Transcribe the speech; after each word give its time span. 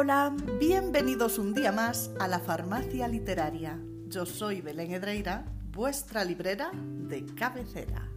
Hola, 0.00 0.32
bienvenidos 0.60 1.40
un 1.40 1.54
día 1.54 1.72
más 1.72 2.12
a 2.20 2.28
la 2.28 2.38
farmacia 2.38 3.08
literaria. 3.08 3.80
Yo 4.06 4.26
soy 4.26 4.60
Belén 4.60 4.92
Edreira, 4.92 5.44
vuestra 5.72 6.24
librera 6.24 6.70
de 6.72 7.26
cabecera. 7.34 8.08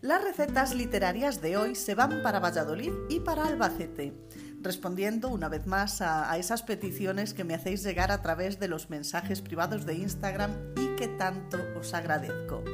Las 0.00 0.24
recetas 0.24 0.74
literarias 0.74 1.42
de 1.42 1.58
hoy 1.58 1.74
se 1.74 1.94
van 1.94 2.22
para 2.22 2.40
Valladolid 2.40 2.92
y 3.10 3.20
para 3.20 3.44
Albacete, 3.44 4.14
respondiendo 4.62 5.28
una 5.28 5.50
vez 5.50 5.66
más 5.66 6.00
a, 6.00 6.34
esas 6.38 6.62
peticiones 6.62 7.34
que 7.34 7.44
me 7.44 7.52
hacéis 7.52 7.82
llegar 7.82 8.10
a 8.10 8.22
través 8.22 8.58
de 8.58 8.68
los 8.68 8.88
mensajes 8.88 9.42
privados 9.42 9.84
de 9.84 9.96
Instagram 9.96 10.52
y 10.78 10.96
que 10.96 11.08
tanto 11.08 11.58
os 11.78 11.92
agradezco. 11.92 12.64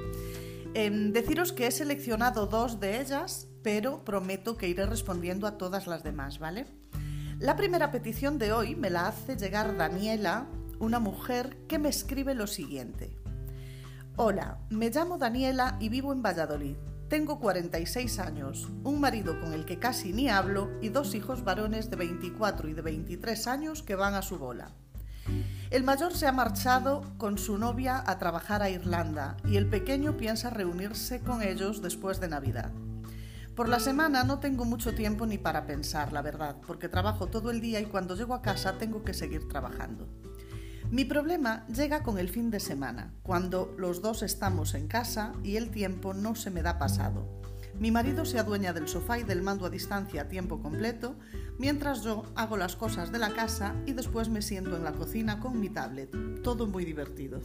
Em, 0.74 1.12
deciros 1.12 1.52
que 1.52 1.66
he 1.66 1.72
seleccionado 1.72 2.46
dos 2.46 2.78
de 2.78 3.00
ellas, 3.00 3.48
pero 3.64 4.04
prometo 4.04 4.56
que 4.56 4.68
iré 4.68 4.86
respondiendo 4.86 5.48
a 5.48 5.58
todas 5.58 5.88
las 5.88 6.04
demás, 6.04 6.38
¿vale? 6.38 6.66
La 7.40 7.56
primera 7.56 7.90
petición 7.90 8.38
de 8.38 8.52
hoy 8.52 8.76
me 8.76 8.90
la 8.90 9.08
hace 9.08 9.36
llegar 9.36 9.76
Daniela, 9.76 10.46
una 10.78 11.00
mujer 11.00 11.56
que 11.66 11.80
me 11.80 11.88
escribe 11.88 12.32
lo 12.34 12.46
siguiente. 12.46 13.18
Hola, 14.16 14.58
me 14.70 14.90
llamo 14.90 15.18
Daniela 15.18 15.76
y 15.80 15.88
vivo 15.88 16.12
en 16.12 16.22
Valladolid. 16.22 16.76
Tengo 17.08 17.40
46 17.40 18.20
años, 18.20 18.68
un 18.84 19.00
marido 19.00 19.40
con 19.40 19.52
el 19.52 19.64
que 19.64 19.80
casi 19.80 20.12
ni 20.12 20.28
hablo 20.28 20.70
y 20.80 20.90
dos 20.90 21.16
hijos 21.16 21.42
varones 21.42 21.90
de 21.90 21.96
24 21.96 22.68
y 22.68 22.72
de 22.72 22.82
23 22.82 23.46
años 23.48 23.82
que 23.82 23.96
van 23.96 24.14
a 24.14 24.22
su 24.22 24.38
bola. 24.38 24.68
El 25.70 25.82
mayor 25.82 26.14
se 26.14 26.28
ha 26.28 26.32
marchado 26.32 27.02
con 27.18 27.36
su 27.36 27.58
novia 27.58 28.04
a 28.06 28.16
trabajar 28.18 28.62
a 28.62 28.70
Irlanda 28.70 29.36
y 29.44 29.56
el 29.56 29.68
pequeño 29.68 30.16
piensa 30.16 30.50
reunirse 30.50 31.18
con 31.20 31.42
ellos 31.42 31.82
después 31.82 32.20
de 32.20 32.28
Navidad. 32.28 32.70
Por 33.54 33.68
la 33.68 33.78
semana 33.78 34.24
no 34.24 34.40
tengo 34.40 34.64
mucho 34.64 34.96
tiempo 34.96 35.26
ni 35.26 35.38
para 35.38 35.64
pensar, 35.64 36.12
la 36.12 36.22
verdad, 36.22 36.56
porque 36.66 36.88
trabajo 36.88 37.28
todo 37.28 37.52
el 37.52 37.60
día 37.60 37.80
y 37.80 37.86
cuando 37.86 38.16
llego 38.16 38.34
a 38.34 38.42
casa 38.42 38.78
tengo 38.78 39.04
que 39.04 39.14
seguir 39.14 39.48
trabajando. 39.48 40.08
Mi 40.90 41.04
problema 41.04 41.64
llega 41.68 42.02
con 42.02 42.18
el 42.18 42.28
fin 42.28 42.50
de 42.50 42.58
semana, 42.58 43.14
cuando 43.22 43.72
los 43.78 44.02
dos 44.02 44.24
estamos 44.24 44.74
en 44.74 44.88
casa 44.88 45.34
y 45.44 45.56
el 45.56 45.70
tiempo 45.70 46.14
no 46.14 46.34
se 46.34 46.50
me 46.50 46.62
da 46.62 46.80
pasado. 46.80 47.40
Mi 47.78 47.92
marido 47.92 48.24
se 48.24 48.40
adueña 48.40 48.72
del 48.72 48.88
sofá 48.88 49.20
y 49.20 49.22
del 49.22 49.42
mando 49.42 49.66
a 49.66 49.70
distancia 49.70 50.22
a 50.22 50.28
tiempo 50.28 50.60
completo, 50.60 51.16
mientras 51.56 52.02
yo 52.02 52.24
hago 52.34 52.56
las 52.56 52.74
cosas 52.74 53.12
de 53.12 53.20
la 53.20 53.34
casa 53.34 53.76
y 53.86 53.92
después 53.92 54.28
me 54.28 54.42
siento 54.42 54.76
en 54.76 54.82
la 54.82 54.92
cocina 54.92 55.38
con 55.38 55.60
mi 55.60 55.68
tablet. 55.68 56.10
Todo 56.42 56.66
muy 56.66 56.84
divertido. 56.84 57.40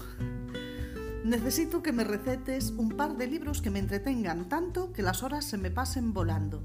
Necesito 1.23 1.83
que 1.83 1.91
me 1.91 2.05
recetes 2.05 2.71
un 2.71 2.89
par 2.89 3.17
de 3.17 3.27
libros 3.27 3.61
que 3.61 3.69
me 3.69 3.79
entretengan 3.79 4.47
tanto 4.47 4.93
que 4.93 5.01
las 5.01 5.21
horas 5.21 5.43
se 5.43 5.57
me 5.57 5.69
pasen 5.69 6.13
volando. 6.13 6.63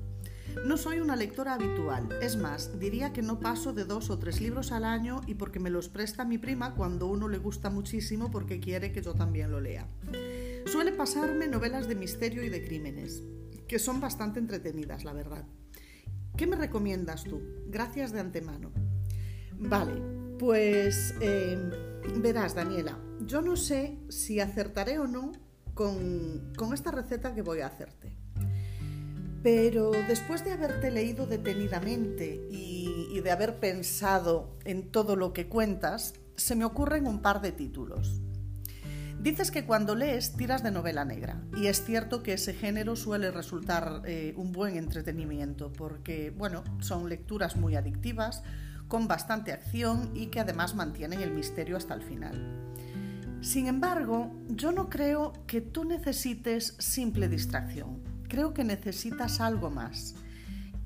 No 0.65 0.77
soy 0.77 1.01
una 1.01 1.17
lectora 1.17 1.55
habitual, 1.55 2.09
es 2.23 2.37
más, 2.37 2.79
diría 2.79 3.13
que 3.13 3.21
no 3.21 3.41
paso 3.41 3.73
de 3.73 3.85
dos 3.85 4.11
o 4.11 4.19
tres 4.19 4.41
libros 4.41 4.71
al 4.71 4.85
año 4.85 5.21
y 5.27 5.35
porque 5.35 5.59
me 5.59 5.71
los 5.71 5.89
presta 5.89 6.25
mi 6.25 6.39
prima 6.39 6.75
cuando 6.75 7.09
uno 7.09 7.29
le 7.29 7.39
gusta 7.39 7.69
muchísimo 7.69 8.31
porque 8.31 8.61
quiere 8.61 8.93
que 8.93 9.03
yo 9.03 9.15
también 9.15 9.51
lo 9.51 9.61
lea. 9.61 9.89
Suele 10.67 10.93
pasarme 10.93 11.49
novelas 11.49 11.89
de 11.89 11.97
misterio 11.97 12.45
y 12.45 12.49
de 12.49 12.65
crímenes, 12.65 13.23
que 13.67 13.81
son 13.81 14.01
bastante 14.01 14.39
entretenidas, 14.39 15.05
la 15.05 15.13
verdad. 15.13 15.45
¿Qué 16.37 16.47
me 16.47 16.57
recomiendas 16.57 17.25
tú? 17.25 17.43
Gracias 17.67 18.13
de 18.13 18.21
antemano. 18.21 18.73
Vale, 19.59 20.01
pues 20.39 21.15
eh, 21.21 21.59
verás, 22.17 22.55
Daniela, 22.55 22.99
yo 23.27 23.43
no 23.43 23.57
sé 23.57 23.99
si 24.09 24.41
acertaré 24.41 24.99
o 24.99 25.07
no 25.07 25.33
con, 25.75 26.53
esta 26.73 26.91
receta 26.91 27.35
que 27.35 27.43
voy 27.43 27.61
a 27.61 27.67
hacerte. 27.67 28.17
Pero 29.43 29.91
después 30.09 30.45
de 30.45 30.53
haberte 30.53 30.91
leído 30.91 31.27
detenidamente 31.27 32.41
y, 32.51 33.21
de 33.21 33.31
haber 33.31 33.59
pensado 33.59 34.59
en 34.65 34.91
todo 34.91 35.17
lo 35.17 35.33
que 35.33 35.49
cuentas, 35.49 36.15
se 36.37 36.57
me 36.57 36.65
ocurren 36.65 37.07
un 37.07 37.23
par 37.23 37.41
de 37.41 37.53
títulos. 37.53 38.21
Dices 39.21 39.51
que 39.51 39.65
cuando 39.65 39.95
lees 39.95 40.37
tiras 40.37 40.63
de 40.63 40.71
novela 40.71 41.07
negra, 41.07 41.43
y 41.57 41.69
es 41.69 41.83
cierto 41.85 42.23
que 42.23 42.35
ese 42.35 42.53
género 42.53 42.97
suele 42.97 43.31
resultar 43.31 44.03
eh, 44.05 44.35
un 44.37 44.53
buen 44.53 44.77
entretenimiento, 44.77 45.73
porque, 45.73 46.31
bueno, 46.31 46.63
son 46.81 47.09
lecturas 47.09 47.57
muy 47.57 47.77
adictivas, 47.77 48.43
con 48.89 49.09
bastante 49.09 49.53
acción 49.53 50.11
y 50.15 50.27
que 50.27 50.41
además 50.41 50.75
mantienen 50.75 51.23
el 51.23 51.31
misterio 51.31 51.77
hasta 51.77 51.95
el 51.95 52.03
final. 52.03 52.75
Sin 53.45 53.67
embargo, 53.67 54.33
yo 54.49 54.73
no 54.73 54.89
creo 54.89 55.35
que 55.47 55.61
tú 55.61 55.85
necesites 55.85 56.77
simple 56.79 57.29
distracción. 57.29 58.03
Creo 58.27 58.55
que 58.55 58.65
necesitas 58.65 59.39
algo 59.39 59.69
más. 59.69 60.15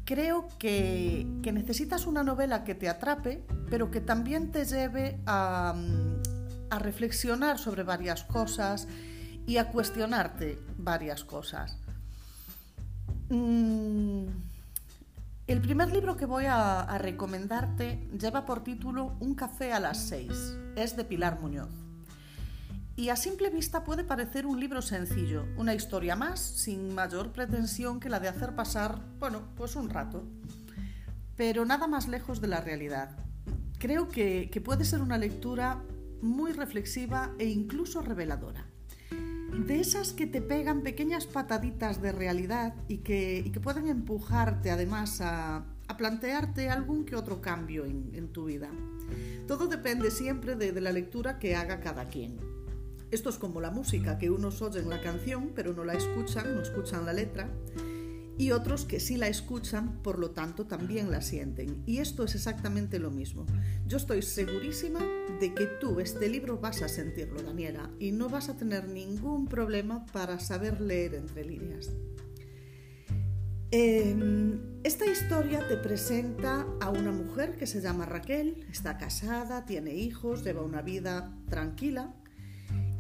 Creo 0.04 0.48
que, 0.58 1.24
necesitas 1.52 2.04
una 2.04 2.24
novela 2.24 2.64
que 2.64 2.74
te 2.74 2.88
atrape, 2.88 3.46
pero 3.70 3.92
que 3.92 4.00
también 4.00 4.50
te 4.50 4.64
lleve 4.64 5.20
a, 5.24 5.72
reflexionar 6.80 7.60
sobre 7.60 7.84
varias 7.84 8.24
cosas 8.24 8.88
y 9.46 9.58
a 9.58 9.70
cuestionarte 9.70 10.58
varias 10.76 11.24
cosas. 11.24 11.78
Mm, 13.30 14.26
el 15.46 15.60
primer 15.60 15.92
libro 15.92 16.16
que 16.16 16.26
voy 16.26 16.46
a 16.46 16.98
recomendarte 16.98 18.08
lleva 18.18 18.44
por 18.44 18.64
título 18.64 19.16
Un 19.20 19.36
café 19.36 19.72
a 19.72 19.78
las 19.78 19.98
seis. 19.98 20.56
Es 20.74 20.96
de 20.96 21.04
Pilar 21.04 21.40
Muñoz. 21.40 21.87
Y 22.98 23.10
a 23.10 23.16
simple 23.16 23.48
vista 23.48 23.84
puede 23.84 24.02
parecer 24.02 24.44
un 24.44 24.58
libro 24.58 24.82
sencillo, 24.82 25.46
una 25.56 25.72
historia 25.72 26.16
más, 26.16 26.40
sin 26.40 26.92
mayor 26.96 27.30
pretensión 27.30 28.00
que 28.00 28.08
la 28.08 28.18
de 28.18 28.26
hacer 28.26 28.56
pasar, 28.56 29.00
bueno, 29.20 29.54
pues 29.54 29.76
un 29.76 29.88
rato. 29.88 30.24
Pero 31.36 31.64
nada 31.64 31.86
más 31.86 32.08
lejos 32.08 32.40
de 32.40 32.48
la 32.48 32.60
realidad. 32.60 33.16
Creo 33.78 34.08
que, 34.08 34.50
puede 34.64 34.84
ser 34.84 35.00
una 35.00 35.16
lectura 35.16 35.80
muy 36.22 36.50
reflexiva 36.50 37.32
e 37.38 37.46
incluso 37.46 38.02
reveladora. 38.02 38.66
De 39.64 39.78
esas 39.78 40.12
que 40.12 40.26
te 40.26 40.42
pegan 40.42 40.82
pequeñas 40.82 41.28
pataditas 41.28 42.02
de 42.02 42.10
realidad 42.10 42.74
y 42.88 42.98
que, 42.98 43.48
pueden 43.62 43.86
empujarte 43.86 44.72
además 44.72 45.20
a, 45.20 45.64
plantearte 45.96 46.68
algún 46.68 47.04
que 47.04 47.14
otro 47.14 47.40
cambio 47.40 47.84
en, 47.84 48.32
tu 48.32 48.46
vida. 48.46 48.70
Todo 49.46 49.68
depende 49.68 50.10
siempre 50.10 50.56
de 50.56 50.80
la 50.80 50.90
lectura 50.90 51.38
que 51.38 51.54
haga 51.54 51.78
cada 51.78 52.06
quien. 52.06 52.57
Esto 53.10 53.30
es 53.30 53.38
como 53.38 53.60
la 53.60 53.70
música, 53.70 54.18
que 54.18 54.30
unos 54.30 54.60
oyen 54.60 54.90
la 54.90 55.00
canción 55.00 55.52
pero 55.54 55.72
no 55.72 55.84
la 55.84 55.94
escuchan, 55.94 56.54
no 56.54 56.62
escuchan 56.62 57.06
la 57.06 57.12
letra, 57.12 57.50
y 58.38 58.52
otros 58.52 58.84
que 58.84 59.00
sí 59.00 59.16
la 59.16 59.26
escuchan, 59.28 60.00
por 60.02 60.18
lo 60.18 60.30
tanto 60.30 60.66
también 60.66 61.10
la 61.10 61.22
sienten. 61.22 61.82
Y 61.86 61.98
esto 61.98 62.22
es 62.24 62.36
exactamente 62.36 63.00
lo 63.00 63.10
mismo. 63.10 63.44
Yo 63.86 63.96
estoy 63.96 64.22
segurísima 64.22 65.00
de 65.40 65.54
que 65.54 65.66
tú 65.66 65.98
este 65.98 66.28
libro 66.28 66.58
vas 66.58 66.82
a 66.82 66.88
sentirlo, 66.88 67.42
Daniela, 67.42 67.90
y 67.98 68.12
no 68.12 68.28
vas 68.28 68.48
a 68.48 68.56
tener 68.56 68.88
ningún 68.88 69.48
problema 69.48 70.06
para 70.12 70.38
saber 70.38 70.80
leer 70.80 71.14
entre 71.14 71.44
líneas. 71.44 71.90
Em, 73.70 74.60
esta 74.84 75.04
historia 75.04 75.66
te 75.66 75.76
presenta 75.76 76.64
a 76.80 76.90
una 76.90 77.10
mujer 77.10 77.56
que 77.56 77.66
se 77.66 77.80
llama 77.80 78.06
Raquel, 78.06 78.66
está 78.70 78.98
casada, 78.98 79.66
tiene 79.66 79.94
hijos, 79.96 80.44
lleva 80.44 80.62
una 80.62 80.80
vida 80.80 81.36
tranquila 81.50 82.14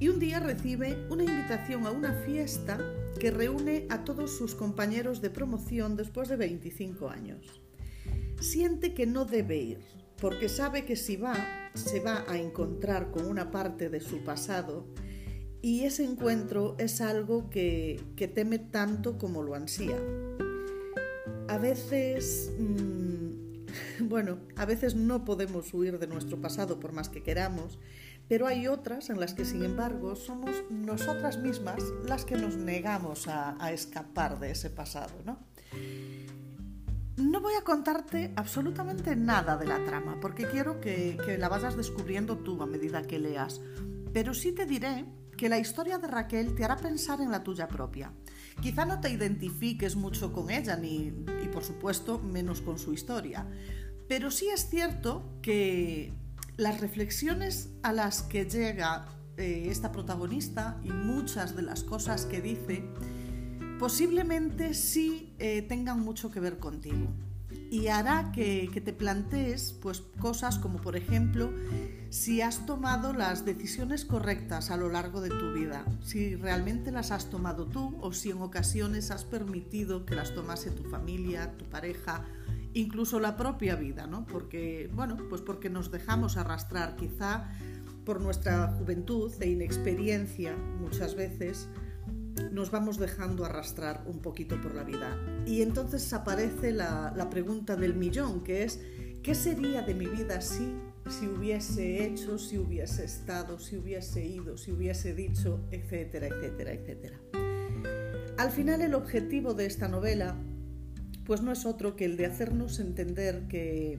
y 0.00 0.08
un 0.08 0.18
día 0.18 0.40
recibe 0.40 1.06
una 1.10 1.24
invitación 1.24 1.86
a 1.86 1.90
una 1.90 2.12
fiesta 2.12 2.78
que 3.18 3.30
reúne 3.30 3.86
a 3.90 4.04
todos 4.04 4.36
sus 4.36 4.54
compañeros 4.54 5.20
de 5.20 5.30
promoción 5.30 5.96
después 5.96 6.28
de 6.28 6.36
25 6.36 7.08
años. 7.08 7.60
Siente 8.40 8.94
que 8.94 9.06
no 9.06 9.24
debe 9.24 9.56
ir, 9.56 9.80
porque 10.20 10.48
sabe 10.48 10.84
que 10.84 10.94
si 10.94 11.16
va, 11.16 11.34
se 11.74 12.00
va 12.00 12.24
a 12.28 12.38
encontrar 12.38 13.10
con 13.10 13.26
una 13.26 13.50
parte 13.50 13.88
de 13.88 14.00
su 14.00 14.22
pasado 14.22 14.86
y 15.60 15.84
ese 15.84 16.04
encuentro 16.04 16.76
es 16.78 17.00
algo 17.00 17.50
que, 17.50 18.00
teme 18.34 18.58
tanto 18.58 19.18
como 19.18 19.42
lo 19.42 19.54
ansía. 19.54 19.98
A 21.48 21.58
veces, 21.58 22.52
mm, 22.58 22.97
bueno, 24.00 24.38
a 24.56 24.64
veces 24.64 24.94
no 24.94 25.24
podemos 25.24 25.72
huir 25.74 25.98
de 25.98 26.06
nuestro 26.06 26.40
pasado 26.40 26.80
por 26.80 26.92
más 26.92 27.08
que 27.08 27.22
queramos, 27.22 27.78
pero 28.28 28.46
hay 28.46 28.66
otras 28.66 29.10
en 29.10 29.20
las 29.20 29.34
que, 29.34 29.44
sin 29.44 29.64
embargo, 29.64 30.14
somos 30.14 30.50
nosotras 30.70 31.38
mismas 31.38 31.82
las 32.06 32.24
que 32.24 32.36
nos 32.36 32.56
negamos 32.56 33.26
a, 33.26 33.72
escapar 33.72 34.38
de 34.38 34.50
ese 34.50 34.70
pasado. 34.70 35.14
¿no? 35.24 35.38
no 37.16 37.40
voy 37.40 37.54
a 37.54 37.62
contarte 37.62 38.32
absolutamente 38.36 39.16
nada 39.16 39.56
de 39.56 39.66
la 39.66 39.82
trama, 39.84 40.18
porque 40.20 40.46
quiero 40.46 40.80
que, 40.80 41.18
que 41.24 41.38
la 41.38 41.48
vayas 41.48 41.76
descubriendo 41.76 42.38
tú 42.38 42.62
a 42.62 42.66
medida 42.66 43.02
que 43.02 43.18
leas. 43.18 43.60
Pero 44.12 44.34
sí 44.34 44.52
te 44.52 44.66
diré 44.66 45.06
que 45.36 45.48
la 45.48 45.58
historia 45.58 45.98
de 45.98 46.08
Raquel 46.08 46.54
te 46.54 46.64
hará 46.64 46.76
pensar 46.76 47.20
en 47.20 47.30
la 47.30 47.42
tuya 47.42 47.68
propia. 47.68 48.12
Quizá 48.60 48.84
no 48.84 49.00
te 49.00 49.10
identifiques 49.10 49.94
mucho 49.94 50.32
con 50.32 50.50
ella, 50.50 50.76
ni, 50.76 51.12
y 51.44 51.48
por 51.52 51.64
supuesto 51.64 52.18
menos 52.18 52.60
con 52.60 52.78
su 52.78 52.92
historia, 52.92 53.46
pero 54.08 54.30
sí 54.30 54.48
es 54.48 54.68
cierto 54.68 55.38
que 55.42 56.12
las 56.56 56.80
reflexiones 56.80 57.70
a 57.82 57.92
las 57.92 58.22
que 58.22 58.46
llega 58.46 59.06
eh, 59.36 59.68
esta 59.70 59.92
protagonista 59.92 60.80
y 60.82 60.90
muchas 60.90 61.54
de 61.54 61.62
las 61.62 61.84
cosas 61.84 62.26
que 62.26 62.40
dice 62.40 62.84
posiblemente 63.78 64.74
sí 64.74 65.32
eh, 65.38 65.62
tengan 65.62 66.00
mucho 66.00 66.30
que 66.30 66.40
ver 66.40 66.58
contigo. 66.58 67.12
y 67.70 67.86
hará 67.88 68.32
que, 68.32 68.68
te 68.84 68.92
plantees 68.92 69.72
pues, 69.80 70.00
cosas 70.18 70.58
como 70.58 70.80
por 70.80 70.96
ejemplo 70.96 71.52
si 72.10 72.40
has 72.40 72.64
tomado 72.64 73.12
las 73.12 73.44
decisiones 73.44 74.04
correctas 74.04 74.70
a 74.70 74.76
lo 74.76 74.88
largo 74.88 75.20
de 75.20 75.28
tu 75.28 75.52
vida, 75.52 75.84
si 76.02 76.36
realmente 76.36 76.90
las 76.90 77.10
has 77.10 77.28
tomado 77.28 77.66
tú 77.66 77.96
o 78.00 78.12
si 78.12 78.30
en 78.30 78.40
ocasiones 78.40 79.10
has 79.10 79.24
permitido 79.24 80.06
que 80.06 80.14
las 80.14 80.34
tomase 80.34 80.70
tu 80.70 80.84
familia, 80.84 81.56
tu 81.58 81.66
pareja, 81.66 82.24
incluso 82.72 83.20
la 83.20 83.36
propia 83.36 83.76
vida, 83.76 84.06
¿no? 84.06 84.26
Porque, 84.26 84.90
bueno, 84.94 85.16
pues 85.28 85.42
porque 85.42 85.68
nos 85.68 85.90
dejamos 85.90 86.36
arrastrar 86.36 86.96
quizá 86.96 87.50
por 88.04 88.20
nuestra 88.22 88.68
juventud 88.68 89.30
e 89.40 89.50
inexperiencia 89.50 90.56
muchas 90.56 91.14
veces 91.14 91.68
nos 92.52 92.70
vamos 92.70 92.98
dejando 92.98 93.44
arrastrar 93.44 94.02
un 94.06 94.20
poquito 94.20 94.60
por 94.60 94.74
la 94.74 94.84
vida. 94.84 95.18
Y 95.46 95.62
entonces 95.62 96.12
aparece 96.12 96.72
la, 96.72 97.28
pregunta 97.30 97.76
del 97.76 97.94
millón, 97.94 98.42
que 98.42 98.64
es, 98.64 98.80
¿qué 99.22 99.34
sería 99.34 99.82
de 99.82 99.94
mi 99.94 100.06
vida 100.06 100.40
si, 100.40 100.74
si 101.10 101.26
hubiese 101.26 102.04
hecho, 102.04 102.38
si 102.38 102.58
hubiese 102.58 103.04
estado, 103.04 103.58
si 103.58 103.76
hubiese 103.76 104.24
ido, 104.24 104.56
si 104.56 104.72
hubiese 104.72 105.14
dicho, 105.14 105.60
etcétera, 105.70 106.28
etcétera, 106.28 106.72
etcétera? 106.72 107.18
Al 108.36 108.50
final 108.50 108.82
el 108.82 108.94
objetivo 108.94 109.54
de 109.54 109.66
esta 109.66 109.88
novela 109.88 110.36
pues 111.24 111.42
no 111.42 111.52
es 111.52 111.66
otro 111.66 111.94
que 111.94 112.06
el 112.06 112.16
de 112.16 112.24
hacernos 112.24 112.80
entender 112.80 113.48
que 113.48 113.98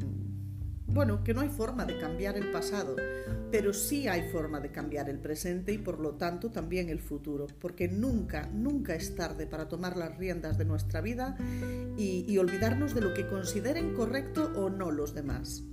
bueno, 0.92 1.24
que 1.24 1.36
no 1.36 1.42
hay 1.42 1.50
forma 1.50 1.86
de 1.86 2.00
cambiar 2.00 2.36
el 2.36 2.52
pasado, 2.52 2.96
pero 3.52 3.74
sí 3.74 4.08
hay 4.08 4.30
forma 4.32 4.60
de 4.60 4.72
cambiar 4.72 5.10
el 5.10 5.20
presente 5.20 5.72
y 5.72 5.78
por 5.78 6.00
lo 6.00 6.16
tanto 6.16 6.52
también 6.52 6.90
el 6.90 7.00
futuro, 7.00 7.46
porque 7.60 7.88
nunca, 7.88 8.50
nunca 8.54 8.96
es 8.96 9.16
tarde 9.16 9.46
para 9.46 9.68
tomar 9.68 9.98
las 9.98 10.18
riendas 10.18 10.58
de 10.58 10.66
nuestra 10.66 11.02
vida 11.02 11.38
y, 11.96 12.38
olvidarnos 12.38 12.96
de 12.96 13.02
lo 13.02 13.14
que 13.14 13.28
consideren 13.28 13.94
correcto 13.94 14.52
o 14.56 14.70
no 14.70 14.92
los 14.92 15.14
demás. 15.14 15.64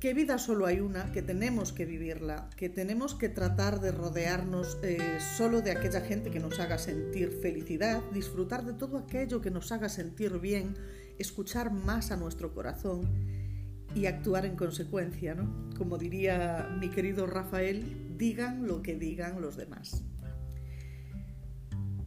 Que 0.00 0.14
vida 0.14 0.38
solo 0.38 0.64
hay 0.64 0.80
una, 0.80 1.12
que 1.12 1.20
tenemos 1.20 1.74
que 1.74 1.84
vivirla, 1.84 2.48
que 2.56 2.70
tenemos 2.70 3.14
que 3.14 3.28
tratar 3.28 3.82
de 3.82 3.92
rodearnos 3.92 4.78
eh, 4.82 5.18
solo 5.36 5.60
de 5.60 5.72
aquella 5.72 6.00
gente 6.00 6.30
que 6.30 6.40
nos 6.40 6.58
haga 6.58 6.78
sentir 6.78 7.30
felicidad, 7.42 8.02
disfrutar 8.10 8.64
de 8.64 8.72
todo 8.72 8.96
aquello 8.96 9.42
que 9.42 9.50
nos 9.50 9.70
haga 9.72 9.90
sentir 9.90 10.38
bien, 10.38 10.74
escuchar 11.18 11.70
más 11.70 12.12
a 12.12 12.16
nuestro 12.16 12.54
corazón 12.54 13.02
y 13.94 14.06
actuar 14.06 14.46
en 14.46 14.56
consecuencia, 14.56 15.34
¿no? 15.34 15.68
Como 15.76 15.98
diría 15.98 16.74
mi 16.80 16.88
querido 16.88 17.26
Rafael, 17.26 18.16
digan 18.16 18.66
lo 18.66 18.80
que 18.80 18.94
digan 18.94 19.42
los 19.42 19.58
demás. 19.58 20.02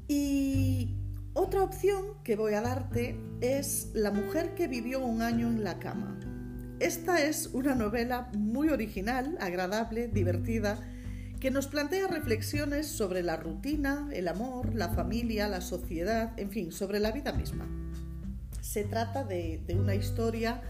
Y 0.07 0.97
otra 1.33 1.61
opción 1.61 2.23
que 2.23 2.35
voy 2.35 2.55
a 2.55 2.61
darte 2.61 3.19
es 3.41 3.91
La 3.93 4.09
mujer 4.09 4.55
que 4.55 4.67
vivió 4.67 5.05
un 5.05 5.21
año 5.21 5.47
en 5.47 5.63
la 5.63 5.77
cama. 5.77 6.32
Esta 6.79 7.23
es 7.23 7.49
una 7.53 7.75
novela 7.75 8.29
muy 8.35 8.69
original, 8.69 9.37
agradable, 9.39 10.07
divertida, 10.07 10.79
que 11.39 11.51
nos 11.51 11.67
plantea 11.67 12.07
reflexiones 12.07 12.87
sobre 12.87 13.21
la 13.21 13.35
rutina, 13.35 14.09
el 14.13 14.27
amor, 14.27 14.73
la 14.73 14.89
familia, 14.89 15.47
la 15.47 15.61
sociedad, 15.61 16.37
en 16.37 16.51
fin, 16.51 16.71
sobre 16.71 16.99
la 16.99 17.11
vida 17.11 17.33
misma. 17.33 17.67
Se 18.61 18.83
trata 18.85 19.23
de, 19.23 19.61
una 19.77 19.93
historia 19.93 20.61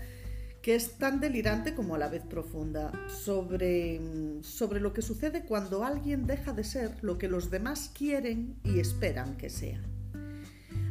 que 0.62 0.76
es 0.76 0.98
tan 0.98 1.20
delirante 1.20 1.76
como 1.76 1.96
a 1.96 2.00
la 2.00 2.10
vez 2.10 2.24
profunda, 2.24 2.92
sobre, 3.08 4.02
sobre 4.42 4.80
lo 4.80 4.94
que 4.94 5.02
sucede 5.02 5.46
cuando 5.46 5.84
alguien 5.84 6.26
deja 6.26 6.54
de 6.54 6.64
ser 6.64 7.04
lo 7.04 7.18
que 7.18 7.28
los 7.28 7.52
demás 7.52 7.92
quieren 7.94 8.56
y 8.64 8.80
esperan 8.80 9.38
que 9.38 9.50
sea. 9.50 9.82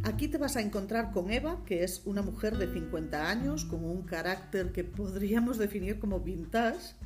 Aquí 0.04 0.26
te 0.26 0.36
vas 0.36 0.56
a 0.56 0.60
encontrar 0.60 1.12
con 1.12 1.30
Eva, 1.30 1.62
que 1.64 1.84
es 1.84 2.02
una 2.04 2.22
mujer 2.22 2.58
de 2.58 2.72
50 2.72 3.30
años, 3.30 3.64
con 3.64 3.84
un 3.84 4.02
carácter 4.02 4.72
que 4.72 4.82
podríamos 4.82 5.58
definir 5.58 6.00
como 6.00 6.18
vintage, 6.18 6.96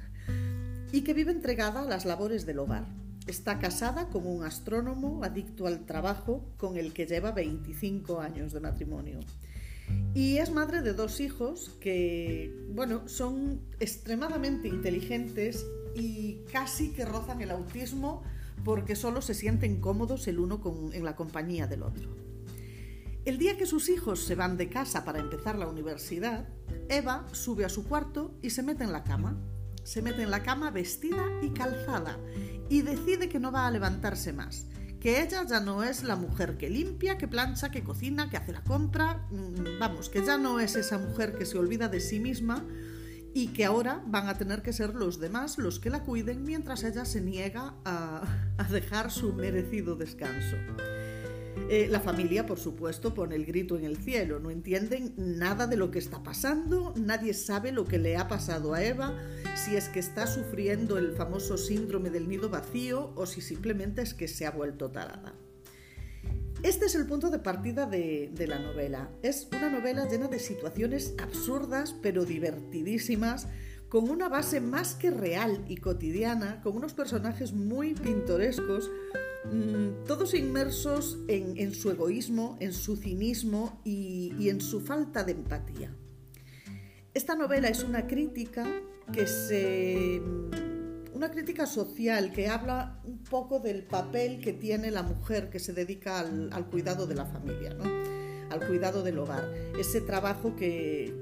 y 0.93 1.03
que 1.03 1.13
vive 1.13 1.31
entregada 1.31 1.83
a 1.83 1.85
las 1.85 2.07
labores 2.07 2.47
del 2.47 2.59
hogar. 2.59 2.87
Está 3.27 3.59
casada 3.59 4.09
con 4.09 4.27
un 4.27 4.45
astrónomo 4.45 5.23
adicto 5.25 5.67
al 5.67 5.85
trabajo 5.85 6.49
con 6.57 6.79
el 6.79 6.95
que 6.95 7.07
lleva 7.07 7.33
25 7.33 8.21
años 8.21 8.55
de 8.55 8.61
matrimonio. 8.61 9.21
Y 10.15 10.39
es 10.39 10.51
madre 10.51 10.81
de 10.81 10.95
dos 10.95 11.21
hijos 11.21 11.77
que, 11.81 12.51
bueno, 12.71 13.09
son 13.09 13.61
extremadamente 13.79 14.69
inteligentes 14.69 15.67
y 15.95 16.45
casi 16.51 16.93
que 16.93 17.05
rozan 17.05 17.43
el 17.43 17.51
autismo 17.51 18.23
porque 18.65 18.97
solo 18.97 19.21
se 19.21 19.35
sienten 19.35 19.83
cómodos 19.83 20.27
el 20.29 20.39
uno 20.39 20.61
en 20.95 21.05
la 21.05 21.15
compañía 21.15 21.67
del 21.67 21.83
otro. 21.83 22.26
El 23.27 23.39
día 23.39 23.59
que 23.59 23.67
sus 23.67 23.89
hijos 23.89 24.25
se 24.25 24.37
van 24.37 24.57
de 24.57 24.69
casa 24.69 25.05
para 25.05 25.19
empezar 25.19 25.59
la 25.59 25.67
universidad, 25.67 26.49
Eva 26.89 27.27
sube 27.33 27.65
a 27.65 27.69
su 27.69 27.87
cuarto 27.89 28.39
y 28.41 28.51
se 28.51 28.63
mete 28.63 28.85
en 28.85 28.93
la 28.93 29.03
cama. 29.03 29.37
Se 29.83 30.01
mete 30.01 30.23
en 30.23 30.31
la 30.31 30.45
cama 30.45 30.71
vestida 30.71 31.25
y 31.43 31.51
calzada 31.51 32.21
y 32.71 32.83
decide 32.83 33.29
que 33.29 33.41
no 33.41 33.51
va 33.51 33.67
a 33.67 33.71
levantarse 33.73 34.33
más 34.33 34.67
que 35.01 35.23
ella 35.23 35.45
ya 35.45 35.61
no 35.61 35.85
es 35.85 36.03
la 36.03 36.17
mujer 36.17 36.57
que 36.57 36.71
limpia, 36.71 37.19
que 37.19 37.29
plancha, 37.29 37.71
que 37.71 37.85
cocina, 37.85 38.31
que 38.31 38.39
hace 38.39 38.53
la 38.53 38.65
compra, 38.65 39.27
mm, 39.31 39.79
vamos, 39.79 40.09
que 40.09 40.25
ya 40.25 40.39
no 40.39 40.59
es 40.59 40.75
esa 40.75 40.99
mujer 40.99 41.37
que 41.37 41.47
se 41.47 41.59
olvida 41.59 41.89
de 41.89 42.01
sí 42.01 42.19
misma 42.19 42.65
y 43.35 43.49
que 43.49 43.65
ahora 43.65 44.03
van 44.07 44.29
a 44.29 44.39
tener 44.39 44.63
que 44.63 44.73
ser 44.73 44.95
los 44.95 45.21
demás 45.21 45.59
los 45.59 45.79
que 45.79 45.91
la 45.91 46.03
cuiden 46.03 46.43
mientras 46.43 46.83
ella 46.83 47.05
se 47.05 47.21
niega 47.21 47.75
a, 47.85 48.23
a 48.57 48.65
dejar 48.65 49.11
su 49.11 49.33
merecido 49.33 49.95
descanso. 49.95 50.57
Eh, 51.69 51.89
la 51.91 52.01
familia, 52.01 52.47
por 52.47 52.59
supuesto, 52.59 53.13
pone 53.13 53.35
el 53.35 53.45
grito 53.45 53.77
en 53.77 53.85
el 53.85 53.97
cielo, 53.97 54.39
no 54.39 54.51
entienden 54.51 55.15
nada 55.17 55.67
de 55.67 55.77
lo 55.77 55.91
que 55.91 55.99
está 55.99 56.23
pasando, 56.23 56.95
nadie 56.97 57.35
sabe 57.35 57.73
lo 57.73 57.85
que 57.85 57.99
le 57.99 58.17
ha 58.17 58.29
pasado 58.29 58.75
a 58.75 58.85
Eva, 58.85 59.15
si 59.57 59.75
es 59.75 59.89
que 59.89 59.99
está 59.99 60.27
sufriendo 60.27 60.97
el 60.97 61.13
famoso 61.13 61.57
síndrome 61.57 62.11
del 62.11 62.29
nido 62.29 62.51
vacío 62.51 63.13
o 63.17 63.27
si 63.27 63.41
simplemente 63.41 64.03
es 64.03 64.15
que 64.15 64.29
se 64.29 64.47
ha 64.47 64.53
vuelto 64.53 64.91
tarada. 64.91 65.35
Este 66.63 66.87
es 66.87 66.95
el 66.95 67.07
punto 67.07 67.31
de 67.31 67.39
partida 67.39 67.87
de, 67.87 68.33
la 68.49 68.59
novela. 68.59 69.11
Es 69.23 69.49
una 69.53 69.69
novela 69.69 70.09
llena 70.09 70.29
de 70.29 70.39
situaciones 70.39 71.15
absurdas 71.23 71.95
pero 72.03 72.25
divertidísimas, 72.25 73.49
con 73.89 74.11
una 74.11 74.29
base 74.29 74.61
más 74.61 74.95
que 74.95 75.11
real 75.11 75.65
y 75.69 75.77
cotidiana, 75.77 76.61
con 76.63 76.77
unos 76.77 76.95
personajes 76.95 77.53
muy 77.53 77.95
pintorescos, 77.95 78.91
todos 80.07 80.35
inmersos 80.35 81.19
en, 81.29 81.75
su 81.75 81.91
egoísmo, 81.91 82.57
en 82.61 82.73
su 82.73 82.97
cinismo 82.97 83.81
y, 83.85 84.49
en 84.49 84.61
su 84.61 84.81
falta 84.81 85.25
de 85.25 85.33
empatía. 85.33 85.95
Esta 87.15 87.35
novela 87.35 87.69
es 87.69 87.83
una 87.83 88.07
crítica 88.07 88.67
que 89.13 89.27
se 89.27 90.21
una 91.13 91.31
crítica 91.31 91.65
social 91.65 92.31
que 92.31 92.49
habla 92.49 93.01
un 93.05 93.25
poco 93.25 93.59
del 93.59 93.85
papel 93.85 94.39
que 94.39 94.53
tiene 94.53 94.91
la 94.91 95.03
mujer 95.03 95.49
que 95.49 95.59
se 95.59 95.73
dedica 95.73 96.21
al, 96.21 96.67
cuidado 96.67 97.07
de 97.07 97.15
la 97.15 97.25
familia, 97.25 97.75
al 98.51 98.67
cuidado 98.67 99.03
del 99.03 99.19
hogar. 99.19 99.51
Ese 99.79 100.03
trabajo 100.03 100.55
que, 100.57 101.15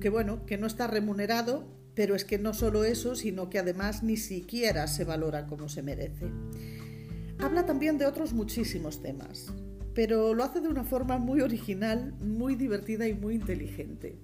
que, 0.00 0.10
bueno, 0.10 0.46
que 0.46 0.58
no 0.58 0.68
está 0.68 0.86
remunerado, 0.86 1.66
pero 1.94 2.14
es 2.14 2.24
que 2.24 2.38
no 2.38 2.54
solo 2.54 2.84
eso, 2.84 3.16
sino 3.16 3.50
que 3.50 3.58
además 3.58 4.04
ni 4.04 4.16
siquiera 4.16 4.86
se 4.86 5.04
valora 5.04 5.48
como 5.48 5.68
se 5.68 5.82
merece. 5.82 6.26
Habla 7.42 7.64
también 7.64 7.96
de 7.96 8.06
otros 8.06 8.34
muchísimos 8.34 9.00
temas, 9.00 9.52
pero 9.94 10.34
lo 10.34 10.44
hace 10.44 10.60
de 10.60 10.68
una 10.68 10.84
forma 10.84 11.16
muy 11.16 11.40
original, 11.40 12.14
muy 12.20 12.54
divertida 12.54 13.08
y 13.08 13.14
muy 13.14 13.34
inteligente. 13.34 14.18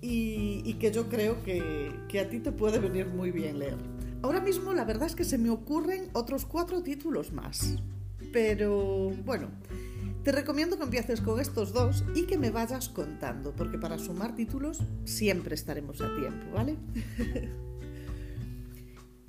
Y, 0.00 0.74
que 0.74 0.92
yo 0.92 1.08
creo 1.08 1.42
que, 1.42 1.92
que 2.08 2.20
a 2.20 2.28
ti 2.30 2.38
te 2.38 2.52
puede 2.52 2.78
venir 2.78 3.08
muy 3.08 3.32
bien 3.32 3.58
leer. 3.58 3.78
Ahora 4.22 4.40
mismo 4.40 4.72
la 4.72 4.84
verdad 4.84 5.08
es 5.08 5.16
que 5.16 5.24
se 5.24 5.38
me 5.38 5.50
ocurren 5.50 6.08
otros 6.12 6.44
cuatro 6.44 6.84
títulos 6.84 7.32
más. 7.32 7.74
Pero 8.32 9.10
bueno, 9.24 9.48
te 10.22 10.30
recomiendo 10.30 10.76
que 10.76 10.84
empieces 10.84 11.20
con 11.20 11.40
estos 11.40 11.72
dos 11.72 12.04
y 12.14 12.26
que 12.26 12.38
me 12.38 12.50
vayas 12.50 12.88
contando, 12.88 13.56
porque 13.56 13.76
para 13.76 13.98
sumar 13.98 14.36
títulos 14.36 14.78
siempre 15.04 15.56
estaremos 15.56 16.00
a 16.00 16.14
tiempo, 16.14 16.46
¿vale? 16.54 16.76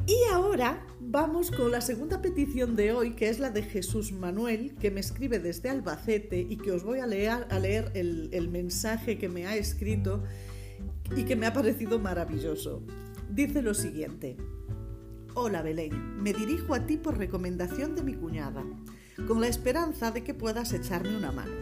Y 0.09 0.23
ahora 0.33 0.83
vamos 0.99 1.51
con 1.51 1.69
la 1.69 1.81
segunda 1.81 2.19
petición 2.19 2.75
de 2.75 2.93
hoy, 2.93 3.11
que 3.11 3.29
es 3.29 3.37
la 3.37 3.51
de 3.51 3.61
Jesús 3.61 4.11
Manuel, 4.11 4.73
que 4.73 4.89
me 4.89 5.01
escribe 5.01 5.37
desde 5.37 5.69
Albacete 5.69 6.39
y 6.49 6.57
que 6.57 6.71
os 6.71 6.83
voy 6.83 6.97
a 6.97 7.05
leer, 7.05 7.45
el, 7.93 8.31
el 8.33 8.49
mensaje 8.49 9.19
que 9.19 9.29
me 9.29 9.45
ha 9.45 9.55
escrito 9.55 10.23
y 11.15 11.25
que 11.25 11.35
me 11.35 11.45
ha 11.45 11.53
parecido 11.53 11.99
maravilloso. 11.99 12.81
Dice 13.29 13.61
lo 13.61 13.75
siguiente. 13.75 14.35
Hola 15.35 15.61
Belén, 15.61 16.23
me 16.23 16.33
dirijo 16.33 16.73
a 16.73 16.87
ti 16.87 16.97
por 16.97 17.19
recomendación 17.19 17.95
de 17.95 18.01
mi 18.01 18.15
cuñada, 18.15 18.65
con 19.27 19.39
la 19.39 19.47
esperanza 19.47 20.09
de 20.09 20.23
que 20.23 20.33
puedas 20.33 20.73
echarme 20.73 21.15
una 21.15 21.31
mano. 21.31 21.53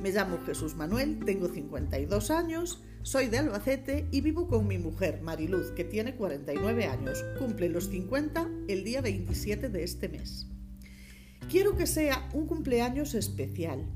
Me 0.00 0.12
llamo 0.12 0.38
Jesús 0.46 0.76
Manuel, 0.76 1.24
tengo 1.24 1.48
52 1.48 2.30
años, 2.30 2.84
soy 3.02 3.28
de 3.28 3.38
Albacete 3.38 4.06
y 4.10 4.20
vivo 4.20 4.46
con 4.46 4.66
mi 4.66 4.78
mujer, 4.78 5.22
Mariluz, 5.22 5.70
que 5.70 5.84
tiene 5.84 6.16
49 6.16 6.84
años. 6.84 7.24
Cumple 7.38 7.68
los 7.68 7.88
50 7.88 8.48
el 8.68 8.84
día 8.84 9.00
27 9.00 9.70
de 9.70 9.84
este 9.84 10.08
mes. 10.08 10.46
Quiero 11.48 11.76
que 11.76 11.86
sea 11.86 12.28
un 12.34 12.46
cumpleaños 12.46 13.14
especial. 13.14 13.86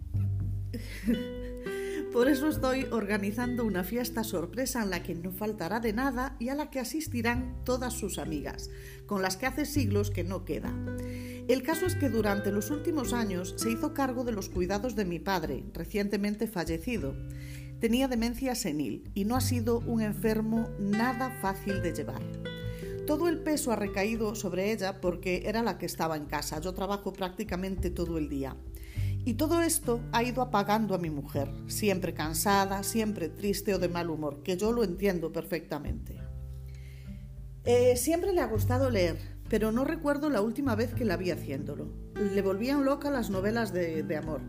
Por 2.12 2.28
eso 2.28 2.48
estoy 2.48 2.84
organizando 2.92 3.64
una 3.64 3.82
fiesta 3.82 4.22
sorpresa 4.22 4.82
en 4.82 4.90
la 4.90 5.02
que 5.02 5.16
no 5.16 5.32
faltará 5.32 5.80
de 5.80 5.92
nada 5.92 6.36
y 6.38 6.48
a 6.48 6.54
la 6.54 6.70
que 6.70 6.78
asistirán 6.78 7.56
todas 7.64 7.92
sus 7.92 8.18
amigas, 8.18 8.70
con 9.06 9.20
las 9.20 9.36
que 9.36 9.46
hace 9.46 9.66
siglos 9.66 10.12
que 10.12 10.22
no 10.22 10.44
queda. 10.44 10.72
El 11.48 11.62
caso 11.62 11.86
es 11.86 11.96
que 11.96 12.08
durante 12.08 12.52
los 12.52 12.70
últimos 12.70 13.12
años 13.12 13.54
se 13.58 13.72
hizo 13.72 13.94
cargo 13.94 14.22
de 14.22 14.32
los 14.32 14.48
cuidados 14.48 14.94
de 14.94 15.04
mi 15.04 15.18
padre, 15.18 15.64
recientemente 15.74 16.46
fallecido. 16.46 17.16
Tenía 17.84 18.08
demencia 18.08 18.54
senil 18.54 19.10
y 19.12 19.26
no 19.26 19.36
ha 19.36 19.42
sido 19.42 19.80
un 19.80 20.00
enfermo 20.00 20.70
nada 20.78 21.28
fácil 21.42 21.82
de 21.82 21.92
llevar. 21.92 22.22
Todo 23.06 23.28
el 23.28 23.40
peso 23.40 23.72
ha 23.72 23.76
recaído 23.76 24.34
sobre 24.34 24.72
ella 24.72 25.02
porque 25.02 25.42
era 25.44 25.62
la 25.62 25.76
que 25.76 25.84
estaba 25.84 26.16
en 26.16 26.24
casa. 26.24 26.62
Yo 26.62 26.72
trabajo 26.72 27.12
prácticamente 27.12 27.90
todo 27.90 28.16
el 28.16 28.30
día. 28.30 28.56
Y 29.26 29.34
todo 29.34 29.60
esto 29.60 30.00
ha 30.12 30.22
ido 30.22 30.40
apagando 30.40 30.94
a 30.94 30.98
mi 30.98 31.10
mujer, 31.10 31.52
siempre 31.66 32.14
cansada, 32.14 32.82
siempre 32.84 33.28
triste 33.28 33.74
o 33.74 33.78
de 33.78 33.90
mal 33.90 34.08
humor, 34.08 34.42
que 34.42 34.56
yo 34.56 34.72
lo 34.72 34.82
entiendo 34.82 35.30
perfectamente. 35.30 36.18
Eh, 37.66 37.98
siempre 37.98 38.32
le 38.32 38.40
ha 38.40 38.46
gustado 38.46 38.88
leer, 38.88 39.18
pero 39.50 39.72
no 39.72 39.84
recuerdo 39.84 40.30
la 40.30 40.40
última 40.40 40.74
vez 40.74 40.94
que 40.94 41.04
la 41.04 41.18
vi 41.18 41.32
haciéndolo. 41.32 41.92
Le 42.14 42.40
volvían 42.40 42.86
loca 42.86 43.10
las 43.10 43.28
novelas 43.28 43.74
de, 43.74 44.02
de 44.02 44.16
amor. 44.16 44.40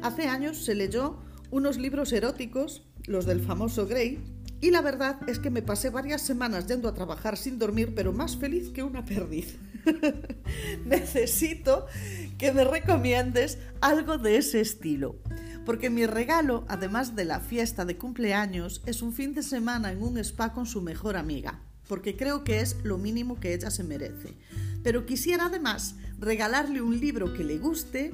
Hace 0.00 0.28
años 0.28 0.64
se 0.64 0.76
leyó 0.76 1.18
unos 1.50 1.78
libros 1.78 2.12
eróticos, 2.12 2.82
los 3.06 3.26
del 3.26 3.40
famoso 3.40 3.86
Grey, 3.86 4.18
y 4.60 4.70
la 4.70 4.80
verdad 4.80 5.18
es 5.28 5.38
que 5.38 5.50
me 5.50 5.60
pasé 5.60 5.90
varias 5.90 6.22
semanas 6.22 6.66
yendo 6.66 6.88
a 6.88 6.94
trabajar 6.94 7.36
sin 7.36 7.58
dormir, 7.58 7.92
pero 7.94 8.12
más 8.12 8.36
feliz 8.36 8.70
que 8.70 8.82
una 8.82 9.04
perdiz. 9.04 9.58
Necesito 10.86 11.86
que 12.38 12.50
me 12.52 12.64
recomiendes 12.64 13.58
algo 13.82 14.16
de 14.16 14.38
ese 14.38 14.62
estilo. 14.62 15.16
Porque 15.66 15.90
mi 15.90 16.06
regalo, 16.06 16.64
además 16.68 17.14
de 17.14 17.24
la 17.24 17.40
fiesta 17.40 17.84
de 17.84 17.98
cumpleaños, 17.98 18.82
es 18.86 19.02
un 19.02 19.12
fin 19.12 19.34
de 19.34 19.42
semana 19.42 19.92
en 19.92 20.02
un 20.02 20.18
spa 20.18 20.52
con 20.52 20.64
su 20.66 20.80
mejor 20.80 21.16
amiga, 21.16 21.60
porque 21.88 22.16
creo 22.16 22.44
que 22.44 22.60
es 22.60 22.76
lo 22.84 22.98
mínimo 22.98 23.40
que 23.40 23.54
ella 23.54 23.70
se 23.70 23.84
merece. 23.84 24.34
Pero 24.82 25.06
quisiera 25.06 25.46
además 25.46 25.96
regalarle 26.18 26.80
un 26.80 26.98
libro 27.00 27.34
que 27.34 27.44
le 27.44 27.58
guste, 27.58 28.12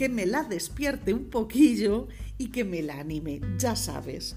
que 0.00 0.08
me 0.08 0.24
la 0.24 0.44
despierte 0.44 1.12
un 1.12 1.28
poquillo 1.28 2.08
y 2.38 2.52
que 2.52 2.64
me 2.64 2.80
la 2.80 3.00
anime, 3.00 3.42
ya 3.58 3.76
sabes. 3.76 4.34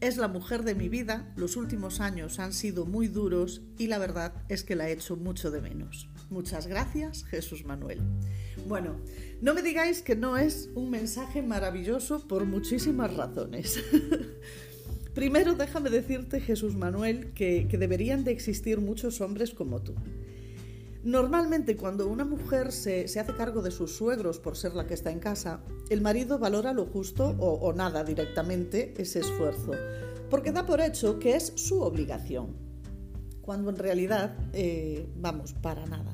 Es 0.00 0.16
la 0.16 0.26
mujer 0.26 0.62
de 0.62 0.74
mi 0.74 0.88
vida, 0.88 1.34
los 1.36 1.58
últimos 1.58 2.00
años 2.00 2.38
han 2.38 2.54
sido 2.54 2.86
muy 2.86 3.06
duros 3.06 3.60
y 3.76 3.88
la 3.88 3.98
verdad 3.98 4.32
es 4.48 4.64
que 4.64 4.74
la 4.74 4.88
he 4.88 4.94
hecho 4.94 5.14
mucho 5.14 5.50
de 5.50 5.60
menos. 5.60 6.08
Muchas 6.30 6.66
gracias, 6.66 7.26
Jesús 7.26 7.66
Manuel. 7.66 8.00
Bueno, 8.66 8.96
no 9.42 9.52
me 9.52 9.60
digáis 9.60 10.00
que 10.00 10.16
no 10.16 10.38
es 10.38 10.70
un 10.74 10.88
mensaje 10.88 11.42
maravilloso 11.42 12.26
por 12.26 12.46
muchísimas 12.46 13.14
razones. 13.14 13.78
Primero, 15.14 15.56
déjame 15.56 15.90
decirte, 15.90 16.40
Jesús 16.40 16.74
Manuel, 16.74 17.34
que, 17.34 17.68
que 17.68 17.76
deberían 17.76 18.24
de 18.24 18.32
existir 18.32 18.80
muchos 18.80 19.20
hombres 19.20 19.50
como 19.52 19.82
tú. 19.82 19.94
Normalmente 21.06 21.76
cuando 21.76 22.08
una 22.08 22.24
mujer 22.24 22.72
se, 22.72 23.04
hace 23.04 23.32
cargo 23.36 23.62
de 23.62 23.70
sus 23.70 23.94
suegros 23.94 24.40
por 24.40 24.56
ser 24.56 24.74
la 24.74 24.88
que 24.88 24.94
está 24.94 25.12
en 25.12 25.20
casa, 25.20 25.60
el 25.88 26.00
marido 26.00 26.40
valora 26.40 26.72
lo 26.72 26.84
justo 26.84 27.28
o, 27.38 27.72
nada 27.72 28.02
directamente 28.02 28.92
ese 28.98 29.20
esfuerzo, 29.20 29.70
porque 30.28 30.50
da 30.50 30.66
por 30.66 30.80
hecho 30.80 31.20
que 31.20 31.36
es 31.36 31.52
su 31.54 31.80
obligación, 31.80 32.56
cuando 33.40 33.70
en 33.70 33.76
realidad, 33.76 34.36
eh, 34.52 35.08
vamos, 35.14 35.52
para 35.52 35.86
nada. 35.86 36.12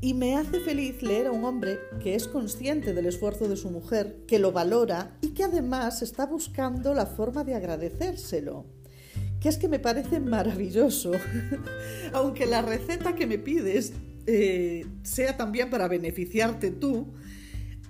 Y 0.00 0.14
me 0.14 0.38
hace 0.38 0.60
feliz 0.60 1.02
leer 1.02 1.26
a 1.26 1.32
un 1.32 1.44
hombre 1.44 1.78
que 2.02 2.14
es 2.14 2.26
consciente 2.26 2.94
del 2.94 3.04
esfuerzo 3.04 3.48
de 3.48 3.56
su 3.58 3.68
mujer, 3.68 4.24
que 4.26 4.38
lo 4.38 4.50
valora 4.50 5.18
y 5.20 5.34
que 5.34 5.44
además 5.44 6.00
está 6.00 6.24
buscando 6.24 6.94
la 6.94 7.04
forma 7.04 7.44
de 7.44 7.54
agradecérselo 7.54 8.64
que 9.44 9.50
es 9.50 9.58
que 9.58 9.68
me 9.68 9.78
parece 9.78 10.20
maravilloso. 10.20 11.12
Aunque 12.14 12.46
la 12.46 12.62
receta 12.62 13.14
que 13.14 13.26
me 13.26 13.36
pides 13.38 13.92
eh, 14.26 14.86
sea 15.02 15.36
también 15.36 15.68
para 15.68 15.86
beneficiarte 15.86 16.70
tú, 16.70 17.12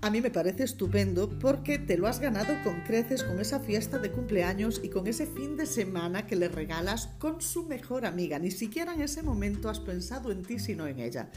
a 0.03 0.11
mí 0.11 0.21
me 0.21 0.33
parece 0.33 0.65
estupendo 0.65 1.39
porque 1.39 1.79
te 1.79 1.97
lo 1.97 2.09
has 2.09 2.19
ganado 2.19 2.53
con 2.65 2.81
creces 2.81 3.23
con 3.23 3.39
esa 3.39 3.61
fiesta 3.61 4.01
de 4.01 4.11
cumpleaños 4.11 4.81
y 4.83 4.89
con 4.89 5.07
ese 5.07 5.27
fin 5.27 5.57
de 5.57 5.67
semana 5.67 6.27
que 6.27 6.35
le 6.35 6.49
regalas 6.49 7.07
con 7.21 7.41
su 7.41 7.69
mejor 7.69 8.05
amiga. 8.05 8.41
Ni 8.41 8.51
siquiera 8.51 8.93
en 8.93 9.03
ese 9.03 9.23
momento 9.23 9.71
has 9.71 9.79
pensado 9.79 10.33
en 10.33 10.43
ti 10.43 10.59
sino 10.59 10.89
en 10.89 10.99
ella. 10.99 11.31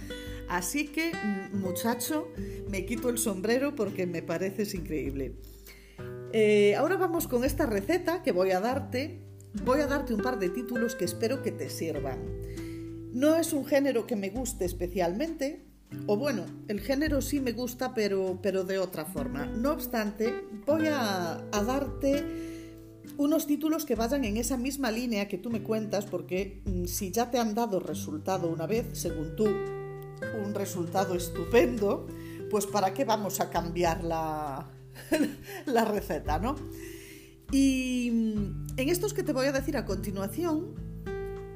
Así 0.50 0.88
que, 0.88 1.12
mm, 1.13 1.59
muchacho, 1.59 2.27
me 2.71 2.88
quito 2.88 3.09
el 3.09 3.19
sombrero 3.19 3.75
porque 3.75 4.07
me 4.07 4.24
pareces 4.24 4.74
increíble. 4.74 5.36
Eh, 6.33 6.75
ahora 6.75 6.97
vamos 6.97 7.27
con 7.27 7.43
esta 7.43 7.67
receta 7.67 8.24
que 8.24 8.31
voy 8.31 8.50
a 8.50 8.59
darte 8.59 9.26
voy 9.63 9.81
a 9.81 9.87
darte 9.87 10.13
un 10.13 10.21
par 10.21 10.39
de 10.39 10.49
títulos 10.49 10.95
que 10.95 11.05
espero 11.05 11.41
que 11.41 11.51
te 11.51 11.69
sirvan. 11.69 12.19
No 13.13 13.35
es 13.35 13.53
un 13.53 13.65
género 13.65 14.05
que 14.05 14.15
me 14.15 14.29
guste 14.29 14.65
especialmente, 14.65 15.65
o 16.05 16.17
bueno, 16.17 16.45
el 16.67 16.81
género 16.81 17.21
sí 17.21 17.39
me 17.39 17.53
gusta, 17.53 17.93
pero, 17.93 18.39
pero 18.41 18.63
de 18.63 18.77
otra 18.77 19.05
forma. 19.05 19.45
No 19.45 19.71
obstante, 19.71 20.43
voy 20.65 20.87
a, 20.87 21.43
a 21.51 21.63
darte 21.63 22.23
unos 23.17 23.47
títulos 23.47 23.85
que 23.85 23.95
vayan 23.95 24.25
en 24.25 24.37
esa 24.37 24.57
misma 24.57 24.91
línea 24.91 25.27
que 25.27 25.37
tú 25.37 25.49
me 25.49 25.63
cuentas, 25.63 26.05
porque 26.05 26.61
mm, 26.65 26.85
si 26.85 27.11
ya 27.11 27.31
te 27.31 27.39
han 27.39 27.55
dado 27.55 27.79
resultado 27.79 28.49
una 28.49 28.67
vez, 28.67 28.85
según 28.93 29.35
tú, 29.35 29.45
un 29.45 30.53
resultado 30.53 31.15
estupendo, 31.15 32.07
pues 32.49 32.65
¿para 32.65 32.93
qué 32.93 33.05
vamos 33.05 33.39
a 33.39 33.49
cambiar 33.49 34.03
la, 34.03 34.69
la 35.65 35.85
receta, 35.85 36.39
no? 36.39 36.55
Y 37.51 38.12
mm, 38.12 38.68
en 38.77 38.89
estos 38.89 39.13
que 39.13 39.24
te 39.24 39.34
voy 39.34 39.48
a 39.48 39.51
decir 39.51 39.77
a 39.77 39.86
continuación, 39.86 40.75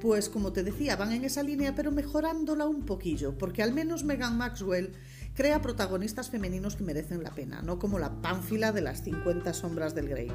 pues 0.01 0.29
como 0.29 0.51
te 0.51 0.63
decía, 0.63 0.95
van 0.95 1.11
en 1.11 1.23
esa 1.23 1.43
línea, 1.43 1.75
pero 1.75 1.91
mejorándola 1.91 2.65
un 2.65 2.85
poquillo, 2.85 3.37
porque 3.37 3.61
al 3.61 3.73
menos 3.73 4.03
Megan 4.03 4.37
Maxwell 4.37 4.93
crea 5.35 5.61
protagonistas 5.61 6.29
femeninos 6.29 6.75
que 6.75 6.83
merecen 6.83 7.23
la 7.23 7.31
pena, 7.31 7.61
no 7.61 7.79
como 7.79 7.99
la 7.99 8.21
pánfila 8.21 8.71
de 8.71 8.81
las 8.81 9.03
50 9.03 9.53
sombras 9.53 9.93
del 9.93 10.09
Grey. 10.09 10.31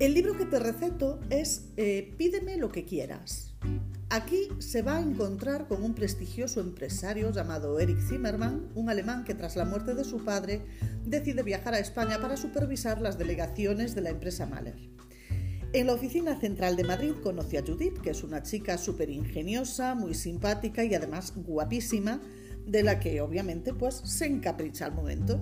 El 0.00 0.14
libro 0.14 0.34
que 0.34 0.46
te 0.46 0.58
receto 0.58 1.20
es 1.28 1.66
eh, 1.76 2.14
Pídeme 2.16 2.56
lo 2.56 2.72
que 2.72 2.86
quieras. 2.86 3.52
Aquí 4.08 4.48
se 4.58 4.80
va 4.80 4.96
a 4.96 5.02
encontrar 5.02 5.68
con 5.68 5.82
un 5.82 5.94
prestigioso 5.94 6.62
empresario 6.62 7.30
llamado 7.32 7.78
Eric 7.78 8.00
Zimmermann, 8.00 8.70
un 8.74 8.88
alemán 8.88 9.24
que 9.24 9.34
tras 9.34 9.56
la 9.56 9.66
muerte 9.66 9.94
de 9.94 10.04
su 10.04 10.24
padre 10.24 10.62
decide 11.04 11.42
viajar 11.42 11.74
a 11.74 11.80
España 11.80 12.18
para 12.18 12.38
supervisar 12.38 13.02
las 13.02 13.18
delegaciones 13.18 13.94
de 13.94 14.00
la 14.00 14.08
empresa 14.08 14.46
Mahler. 14.46 14.78
En 15.74 15.86
la 15.86 15.92
oficina 15.92 16.40
central 16.40 16.76
de 16.76 16.84
Madrid 16.84 17.12
conoce 17.22 17.58
a 17.58 17.62
Judith, 17.62 18.00
que 18.00 18.10
es 18.10 18.24
una 18.24 18.42
chica 18.42 18.78
súper 18.78 19.10
ingeniosa, 19.10 19.94
muy 19.94 20.14
simpática 20.14 20.82
y 20.82 20.94
además 20.94 21.34
guapísima, 21.36 22.22
de 22.66 22.82
la 22.84 23.00
que 23.00 23.20
obviamente 23.20 23.74
pues 23.74 23.96
se 23.96 24.24
encapricha 24.24 24.86
al 24.86 24.94
momento. 24.94 25.38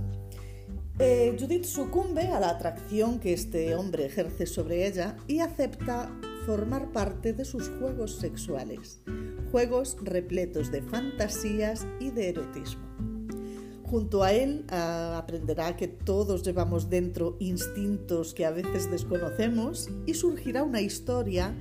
Eh, 1.01 1.37
Judith 1.39 1.65
sucumbe 1.65 2.27
a 2.27 2.41
la 2.41 2.51
atracción 2.51 3.21
que 3.21 3.33
este 3.33 3.77
hombre 3.77 4.07
ejerce 4.07 4.47
sobre 4.47 4.85
ella 4.85 5.17
y 5.29 5.39
acepta 5.39 6.11
formar 6.45 6.91
parte 6.91 7.33
de 7.33 7.45
sus 7.45 7.69
juegos 7.79 8.17
sexuales, 8.17 9.01
juegos 9.53 9.97
repletos 10.03 10.73
de 10.73 10.83
fantasías 10.83 11.87
y 12.01 12.11
de 12.11 12.31
erotismo. 12.31 12.83
Junto 13.85 14.25
a 14.25 14.33
él 14.33 14.65
aprenderá 14.69 15.77
que 15.77 15.87
todos 15.87 16.43
llevamos 16.43 16.91
dentro 16.91 17.37
instintos 17.39 18.35
que 18.35 18.45
a 18.45 18.51
veces 18.51 18.91
desconocemos 18.91 19.89
y 20.05 20.15
surgirá 20.15 20.65
una 20.65 20.81
historia 20.81 21.57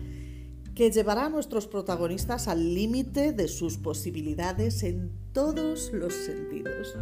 que 0.73 0.89
llevará 0.89 1.25
a 1.25 1.29
nuestros 1.29 1.67
protagonistas 1.67 2.47
al 2.47 2.73
límite 2.73 3.33
de 3.33 3.47
sus 3.47 3.77
posibilidades 3.77 4.81
en 4.81 5.11
todos 5.31 5.91
los 5.93 6.13
sentidos. 6.13 6.95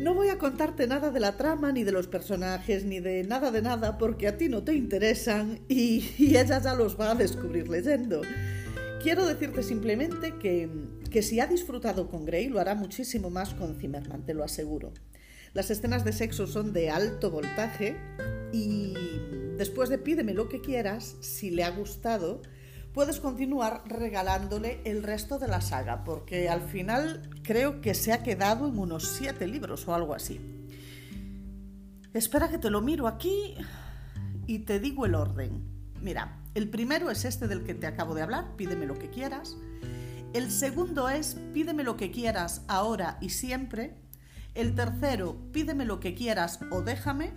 No 0.00 0.12
voy 0.12 0.28
a 0.28 0.38
contarte 0.38 0.86
nada 0.86 1.10
de 1.10 1.20
la 1.20 1.36
trama, 1.36 1.70
ni 1.70 1.84
de 1.84 1.92
los 1.92 2.08
personajes, 2.08 2.84
ni 2.84 3.00
de 3.00 3.22
nada 3.24 3.50
de 3.50 3.62
nada, 3.62 3.96
porque 3.96 4.26
a 4.26 4.36
ti 4.36 4.48
no 4.48 4.64
te 4.64 4.74
interesan 4.74 5.60
y, 5.68 6.04
ella 6.18 6.60
ya 6.60 6.74
los 6.74 6.98
va 6.98 7.12
a 7.12 7.14
descubrir 7.14 7.68
leyendo. 7.68 8.22
Quiero 9.02 9.26
decirte 9.26 9.62
simplemente 9.62 10.34
que, 10.38 10.68
que 11.10 11.22
si 11.22 11.38
ha 11.38 11.46
disfrutado 11.46 12.08
con 12.08 12.24
Grey, 12.24 12.48
lo 12.48 12.58
hará 12.58 12.74
muchísimo 12.74 13.30
más 13.30 13.54
con 13.54 13.76
Zimmerman, 13.76 14.24
te 14.24 14.34
lo 14.34 14.42
aseguro. 14.42 14.92
Las 15.52 15.70
escenas 15.70 16.04
de 16.04 16.12
sexo 16.12 16.48
son 16.48 16.72
de 16.72 16.90
alto 16.90 17.30
voltaje 17.30 17.96
y 18.52 18.94
después 19.56 19.88
de 19.88 19.98
pídeme 19.98 20.34
lo 20.34 20.48
que 20.48 20.60
quieras, 20.60 21.16
si 21.20 21.50
le 21.50 21.62
ha 21.62 21.70
gustado, 21.70 22.42
puedes 22.94 23.18
continuar 23.18 23.82
regalándole 23.86 24.80
el 24.84 25.02
resto 25.02 25.40
de 25.40 25.48
la 25.48 25.60
saga, 25.60 26.04
porque 26.04 26.48
al 26.48 26.62
final 26.62 27.28
creo 27.42 27.80
que 27.80 27.92
se 27.92 28.12
ha 28.12 28.22
quedado 28.22 28.68
en 28.68 28.78
unos 28.78 29.08
siete 29.08 29.48
libros 29.48 29.86
o 29.88 29.94
algo 29.94 30.14
así. 30.14 30.40
Espera 32.14 32.48
que 32.48 32.58
te 32.58 32.70
lo 32.70 32.80
miro 32.80 33.08
aquí 33.08 33.56
y 34.46 34.60
te 34.60 34.78
digo 34.78 35.04
el 35.04 35.16
orden. 35.16 35.64
Mira, 36.00 36.40
el 36.54 36.70
primero 36.70 37.10
es 37.10 37.24
este 37.24 37.48
del 37.48 37.64
que 37.64 37.74
te 37.74 37.88
acabo 37.88 38.14
de 38.14 38.22
hablar, 38.22 38.54
pídeme 38.56 38.86
lo 38.86 38.96
que 38.96 39.10
quieras. 39.10 39.56
El 40.32 40.52
segundo 40.52 41.08
es 41.08 41.36
pídeme 41.52 41.82
lo 41.82 41.96
que 41.96 42.12
quieras 42.12 42.62
ahora 42.68 43.18
y 43.20 43.30
siempre. 43.30 43.96
El 44.54 44.76
tercero, 44.76 45.36
pídeme 45.52 45.84
lo 45.84 45.98
que 45.98 46.14
quieras 46.14 46.60
o 46.70 46.82
déjame. 46.82 47.32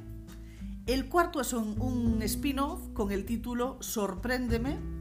El 0.85 1.09
cuarto 1.09 1.41
es 1.41 1.51
un, 1.53 1.81
un 1.81 2.21
spin-off 2.21 2.89
con 2.93 3.11
el 3.11 3.25
título 3.25 3.77
Sorpréndeme. 3.81 4.97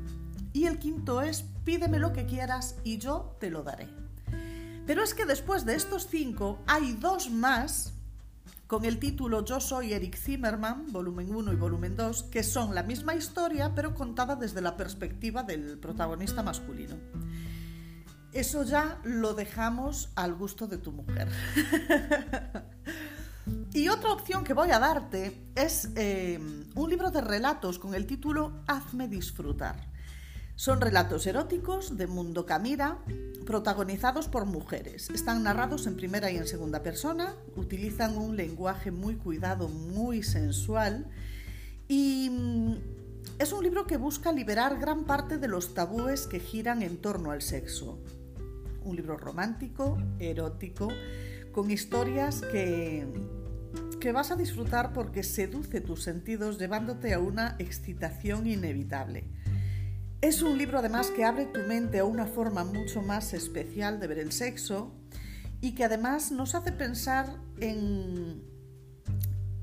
Y 0.56 0.64
el 0.64 0.78
quinto 0.78 1.20
es 1.20 1.44
Pídeme 1.66 1.98
lo 1.98 2.14
que 2.14 2.24
quieras 2.24 2.76
y 2.82 2.96
yo 2.96 3.36
te 3.38 3.50
lo 3.50 3.62
daré. 3.62 3.90
Pero 4.86 5.02
es 5.02 5.12
que 5.12 5.26
después 5.26 5.66
de 5.66 5.74
estos 5.74 6.06
cinco 6.06 6.60
hay 6.66 6.94
dos 6.94 7.28
más 7.28 7.92
con 8.66 8.86
el 8.86 8.98
título 8.98 9.44
Yo 9.44 9.60
soy 9.60 9.92
Eric 9.92 10.16
Zimmerman, 10.16 10.90
volumen 10.92 11.34
1 11.34 11.52
y 11.52 11.56
volumen 11.56 11.94
2, 11.94 12.22
que 12.30 12.42
son 12.42 12.74
la 12.74 12.82
misma 12.82 13.14
historia 13.14 13.74
pero 13.74 13.94
contada 13.94 14.34
desde 14.34 14.62
la 14.62 14.78
perspectiva 14.78 15.42
del 15.42 15.78
protagonista 15.78 16.42
masculino. 16.42 16.96
Eso 18.32 18.62
ya 18.62 18.98
lo 19.04 19.34
dejamos 19.34 20.08
al 20.14 20.36
gusto 20.36 20.66
de 20.66 20.78
tu 20.78 20.90
mujer. 20.90 21.28
y 23.74 23.88
otra 23.88 24.10
opción 24.10 24.42
que 24.42 24.54
voy 24.54 24.70
a 24.70 24.78
darte 24.78 25.50
es 25.54 25.90
eh, 25.96 26.40
un 26.74 26.88
libro 26.88 27.10
de 27.10 27.20
relatos 27.20 27.78
con 27.78 27.94
el 27.94 28.06
título 28.06 28.62
Hazme 28.66 29.06
disfrutar. 29.06 29.95
Son 30.56 30.80
relatos 30.80 31.26
eróticos 31.26 31.98
de 31.98 32.06
Mundo 32.06 32.46
Camira, 32.46 33.04
protagonizados 33.44 34.26
por 34.26 34.46
mujeres. 34.46 35.10
Están 35.10 35.42
narrados 35.42 35.86
en 35.86 35.96
primera 35.96 36.30
y 36.30 36.38
en 36.38 36.46
segunda 36.46 36.82
persona, 36.82 37.36
utilizan 37.56 38.16
un 38.16 38.38
lenguaje 38.38 38.90
muy 38.90 39.16
cuidado, 39.16 39.68
muy 39.68 40.22
sensual 40.22 41.10
y 41.88 42.30
mm, 42.30 42.74
es 43.38 43.52
un 43.52 43.64
libro 43.64 43.86
que 43.86 43.98
busca 43.98 44.32
liberar 44.32 44.78
gran 44.78 45.04
parte 45.04 45.36
de 45.36 45.46
los 45.46 45.74
tabúes 45.74 46.26
que 46.26 46.40
giran 46.40 46.80
en 46.80 46.96
torno 47.02 47.32
al 47.32 47.42
sexo. 47.42 47.98
Un 48.82 48.96
libro 48.96 49.18
romántico, 49.18 49.98
erótico, 50.18 50.88
con 51.52 51.70
historias 51.70 52.40
que, 52.40 53.06
que 54.00 54.10
vas 54.10 54.30
a 54.30 54.36
disfrutar 54.36 54.94
porque 54.94 55.22
seduce 55.22 55.82
tus 55.82 56.02
sentidos 56.02 56.58
llevándote 56.58 57.12
a 57.12 57.18
una 57.18 57.56
excitación 57.58 58.46
inevitable. 58.46 59.28
Es 60.22 60.40
un 60.40 60.56
libro 60.56 60.78
además 60.78 61.10
que 61.10 61.24
abre 61.24 61.46
tu 61.46 61.60
mente 61.60 61.98
a 61.98 62.04
una 62.04 62.26
forma 62.26 62.64
mucho 62.64 63.02
más 63.02 63.34
especial 63.34 64.00
de 64.00 64.06
ver 64.06 64.18
el 64.18 64.32
sexo 64.32 64.94
y 65.60 65.74
que 65.74 65.84
además 65.84 66.32
nos 66.32 66.54
hace 66.54 66.72
pensar 66.72 67.26
en, 67.60 68.42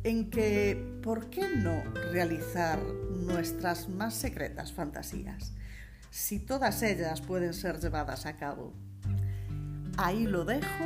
en 0.03 0.29
que, 0.29 0.99
¿por 1.01 1.29
qué 1.31 1.47
no 1.57 1.83
realizar 2.11 2.79
nuestras 2.79 3.89
más 3.89 4.13
secretas 4.13 4.71
fantasías? 4.73 5.53
Si 6.11 6.39
todas 6.39 6.83
ellas 6.83 7.21
pueden 7.21 7.55
ser 7.55 7.79
llevadas 7.79 8.27
a 8.27 8.37
cabo. 8.37 8.73
Ahí 9.97 10.27
lo 10.27 10.45
dejo 10.45 10.85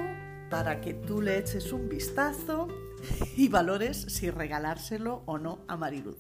para 0.50 0.79
que 0.79 0.93
tú 0.93 1.21
le 1.21 1.38
eches 1.38 1.74
un 1.74 1.89
vistazo 1.89 2.67
y 3.36 3.48
valores 3.48 3.98
si 4.10 4.30
regalárselo 4.30 5.24
o 5.25 5.38
no 5.38 5.60
a 5.68 5.77
Mariluz. 5.77 6.18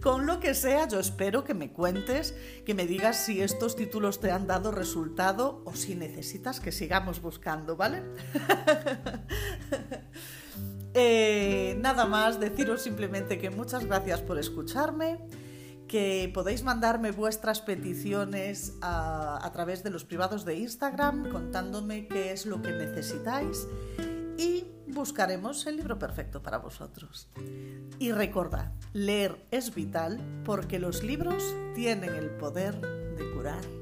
Con 0.00 0.26
lo 0.26 0.40
que 0.40 0.54
sea, 0.54 0.88
yo 0.88 1.00
espero 1.00 1.44
que 1.44 1.54
me 1.54 1.72
cuentes, 1.72 2.34
que 2.64 2.74
me 2.74 2.86
digas 2.86 3.24
si 3.24 3.40
estos 3.40 3.76
títulos 3.76 4.20
te 4.20 4.30
han 4.30 4.46
dado 4.46 4.70
resultado 4.70 5.62
o 5.64 5.74
si 5.74 5.94
necesitas 5.94 6.60
que 6.60 6.72
sigamos 6.72 7.20
buscando, 7.20 7.76
¿vale? 7.76 8.02
Eh, 10.94 11.78
nada 11.80 12.04
más, 12.04 12.38
deciros 12.38 12.82
simplemente 12.82 13.38
que 13.38 13.48
muchas 13.48 13.86
gracias 13.86 14.20
por 14.20 14.38
escucharme 14.38 15.20
que 15.88 16.30
podéis 16.34 16.62
mandarme 16.64 17.12
vuestras 17.12 17.62
peticiones 17.62 18.74
a, 18.82 19.42
a, 19.42 19.52
través 19.52 19.82
de 19.82 19.88
los 19.88 20.04
privados 20.04 20.44
de 20.44 20.56
Instagram 20.56 21.30
contándome 21.30 22.08
qué 22.08 22.32
es 22.32 22.44
lo 22.44 22.60
que 22.60 22.72
necesitáis 22.72 23.66
y 24.36 24.71
buscaremos 24.92 25.66
el 25.66 25.76
libro 25.76 25.98
perfecto 25.98 26.42
para 26.42 26.58
vosotros. 26.58 27.28
Y 27.98 28.12
recordad, 28.12 28.72
leer 28.92 29.44
es 29.50 29.74
vital 29.74 30.20
porque 30.44 30.78
los 30.78 31.02
libros 31.02 31.54
tienen 31.74 32.14
el 32.14 32.30
poder 32.30 32.80
de 32.80 33.30
curar. 33.32 33.81